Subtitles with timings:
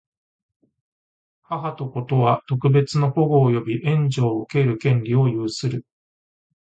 [1.43, 5.85] 母と子とは、特別の保護及び援助を受ける権利を有する。